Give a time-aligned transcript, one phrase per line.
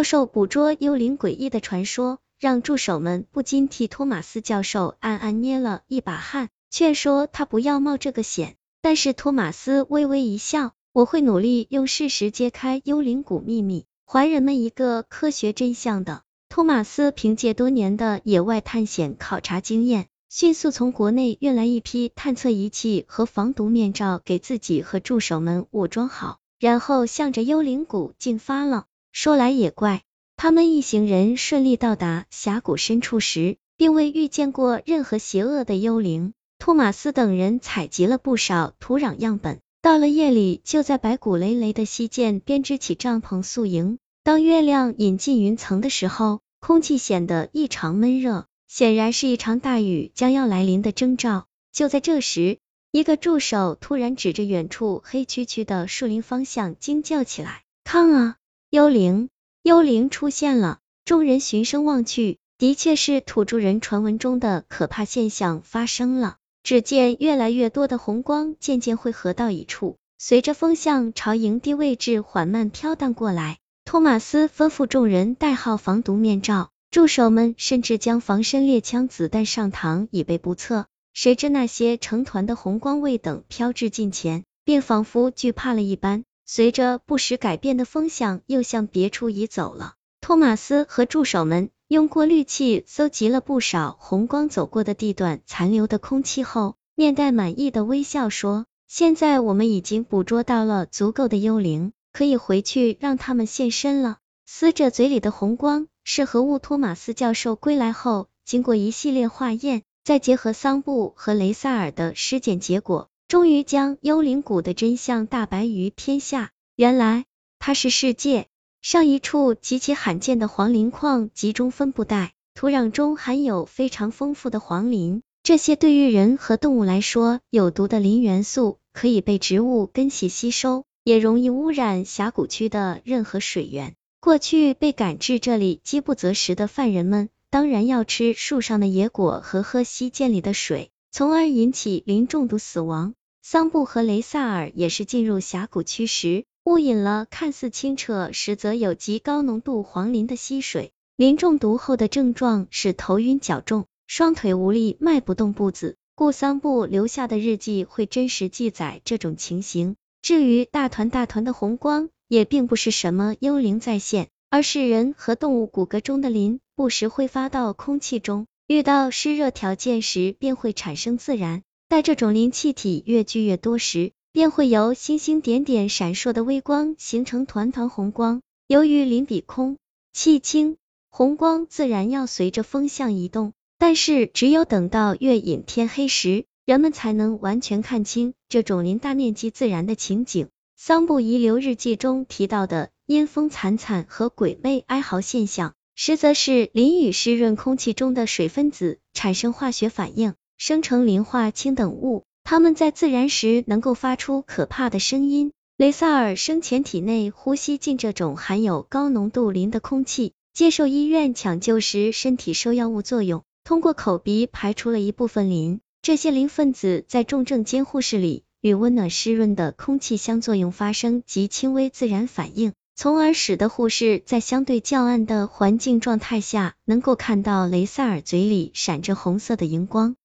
[0.00, 8.56] 教授捕捉幽灵诡异的传说，让助手们不禁替托马斯教授暗暗捏了一把汗，劝说他不要冒这个险。
[8.80, 16.22] 但是托马斯微微一笑，我会努力用事实揭开幽灵谷秘密，还人们一个科学真相的。
[16.48, 28.86] 托马斯凭借多年的野外探险考察经验，迅速从国内运来一批探测仪器和防毒面罩，给自己和助手们武装好，然后向着幽灵谷进发了。
[29.12, 30.02] 说来也怪，
[30.36, 36.32] 他们一行人顺利到达峡谷深处时，并未遇见过任何邪恶的幽灵。
[36.58, 43.98] 托马斯等人采集了不少土壤样本，到了夜里，就在白骨累累的溪涧编织起帐篷宿营。
[44.22, 51.46] 当月亮隐进云层的时候，空气显得异常闷热，显然是一场大雨将要来临的征兆。
[51.72, 52.58] 就在这时，
[52.92, 58.36] 一个助手突然指着远处黑黢黢的树林方向惊叫起来：“看啊，
[58.70, 59.30] 幽灵！
[59.64, 66.36] 幽灵出现了！”众人循声望去，的确是土著人传闻中的可怕现象发生了。
[66.62, 73.58] 只见越来越多的红光渐渐汇合到一处，随着风向朝营地位置缓慢飘荡过来。
[73.84, 80.86] 托马斯吩咐众人戴好防毒面罩，助手们甚至将防身猎枪子弹上膛，以备不测。
[81.12, 89.94] 谁知那些成团的红光未等飘至近前，便仿佛惧怕了一般，随着不时改变的风向，又向别处移走了。
[90.20, 104.18] 托马斯和助手们用过滤器搜集了不少红光走过的地段残留的空气后，面带满意的微笑说：“现在我们已经捕捉到了足够的幽灵。”可以回去让他们现身了。
[104.44, 106.58] 死者嘴里的红光是何物？
[106.58, 116.50] 托马斯教授归来后，经过一系列化验，再结合桑布和雷萨尔的尸检结果，终于将幽灵谷的真相大白于天下。
[116.74, 117.26] 原来，
[117.60, 118.48] 它是世界
[118.82, 125.22] 上一处极其罕见的黄磷矿集中分布带，土壤中含有非常丰富的黄磷。
[125.44, 130.82] 这些对于人和动物来说有毒的磷元素，可以被植物根系吸收。
[131.04, 133.94] 也容易污染峡谷区的任何水源。
[134.20, 143.14] 过去被赶至这里饥不择食的犯人们，当然要吃树上的野果和喝溪涧里的水，从而引起磷中毒死亡。
[143.42, 150.92] 桑布和雷萨尔也是进入峡谷区时，误饮了看似清澈，实则有极高浓度黄磷的溪水。
[151.16, 155.96] 磷中毒后的症状是头晕脚重、双腿无力、迈不动步子。
[156.14, 159.96] 故桑布留下的日记会真实记载这种情形。
[160.20, 171.62] 至于大团大团的红光，也并不是什么幽灵再现，而是人和动物骨骼中的磷不时挥发到空气中，遇到湿热条件时便会产生自燃。
[171.90, 178.42] 待这种磷气体越聚越多时，便会由星星点点闪烁的微光形成团团红光。
[178.68, 179.76] 由于磷比空
[180.12, 180.76] 气轻，
[181.10, 183.54] 红光自然要随着风向移动。
[183.76, 190.46] 但是只有等到月隐天黑时，人们才能完全看清这种磷大面积自然的情景。
[190.76, 202.24] 桑布遗留日记中提到的阴风惨惨和鬼魅哀嚎现象，实则是磷与湿润空气中的水分子产生化学反应，生成磷化氢等物。
[202.44, 205.52] 它们在自燃时能够发出可怕的声音。
[205.78, 215.80] 雷萨尔生前体内呼吸进这种含有高浓度磷的空气，接受医院抢救时，身体受药物作用，通过口鼻排出了一部分磷。
[216.02, 230.16] 这些磷分子在重症监护室里与温暖湿润的空气相作用，发生极轻微自燃反应，从而使得护士在相对较暗的环境状态下能够看到雷萨尔嘴里闪着红色的荧光。